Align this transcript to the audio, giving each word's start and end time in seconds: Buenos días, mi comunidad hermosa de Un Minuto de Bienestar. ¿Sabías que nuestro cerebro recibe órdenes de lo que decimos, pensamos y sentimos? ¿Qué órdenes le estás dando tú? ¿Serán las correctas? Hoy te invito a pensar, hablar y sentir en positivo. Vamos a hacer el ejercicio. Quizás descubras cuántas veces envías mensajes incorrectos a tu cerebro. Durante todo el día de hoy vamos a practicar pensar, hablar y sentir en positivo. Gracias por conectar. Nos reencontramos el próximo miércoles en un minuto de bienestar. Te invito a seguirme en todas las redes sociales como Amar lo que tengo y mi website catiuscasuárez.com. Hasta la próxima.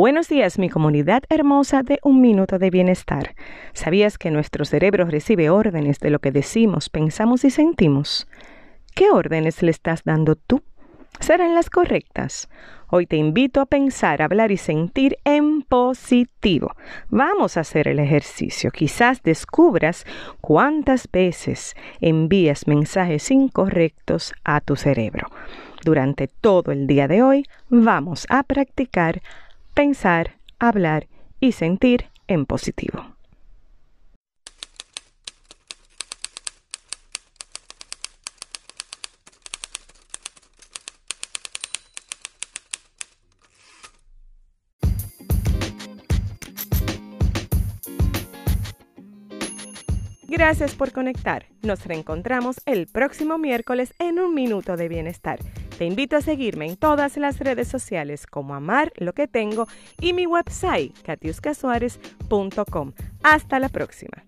Buenos 0.00 0.28
días, 0.28 0.60
mi 0.60 0.68
comunidad 0.68 1.24
hermosa 1.28 1.82
de 1.82 1.98
Un 2.04 2.20
Minuto 2.20 2.60
de 2.60 2.70
Bienestar. 2.70 3.34
¿Sabías 3.72 4.16
que 4.16 4.30
nuestro 4.30 4.64
cerebro 4.64 5.06
recibe 5.06 5.50
órdenes 5.50 5.98
de 5.98 6.10
lo 6.10 6.20
que 6.20 6.30
decimos, 6.30 6.88
pensamos 6.88 7.44
y 7.44 7.50
sentimos? 7.50 8.28
¿Qué 8.94 9.10
órdenes 9.10 9.60
le 9.60 9.72
estás 9.72 10.04
dando 10.04 10.36
tú? 10.36 10.62
¿Serán 11.18 11.52
las 11.56 11.68
correctas? 11.68 12.48
Hoy 12.90 13.06
te 13.06 13.16
invito 13.16 13.60
a 13.60 13.66
pensar, 13.66 14.22
hablar 14.22 14.52
y 14.52 14.56
sentir 14.56 15.18
en 15.24 15.62
positivo. 15.62 16.76
Vamos 17.08 17.56
a 17.56 17.60
hacer 17.62 17.88
el 17.88 17.98
ejercicio. 17.98 18.70
Quizás 18.70 19.24
descubras 19.24 20.06
cuántas 20.40 21.10
veces 21.10 21.74
envías 22.00 22.68
mensajes 22.68 23.32
incorrectos 23.32 24.32
a 24.44 24.60
tu 24.60 24.76
cerebro. 24.76 25.26
Durante 25.84 26.28
todo 26.28 26.70
el 26.70 26.86
día 26.86 27.08
de 27.08 27.24
hoy 27.24 27.44
vamos 27.68 28.26
a 28.30 28.44
practicar 28.44 29.22
pensar, 29.78 30.40
hablar 30.58 31.06
y 31.38 31.52
sentir 31.52 32.06
en 32.26 32.46
positivo. 32.46 33.14
Gracias 50.26 50.74
por 50.74 50.90
conectar. 50.90 51.46
Nos 51.62 51.86
reencontramos 51.86 52.56
el 52.66 52.88
próximo 52.88 53.38
miércoles 53.38 53.94
en 54.00 54.18
un 54.18 54.34
minuto 54.34 54.76
de 54.76 54.88
bienestar. 54.88 55.38
Te 55.78 55.84
invito 55.84 56.16
a 56.16 56.20
seguirme 56.20 56.66
en 56.66 56.76
todas 56.76 57.16
las 57.16 57.38
redes 57.38 57.68
sociales 57.68 58.26
como 58.26 58.56
Amar 58.56 58.92
lo 58.96 59.12
que 59.12 59.28
tengo 59.28 59.68
y 60.00 60.12
mi 60.12 60.26
website 60.26 60.92
catiuscasuárez.com. 61.02 62.92
Hasta 63.22 63.60
la 63.60 63.68
próxima. 63.68 64.27